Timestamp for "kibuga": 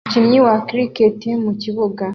1.61-2.03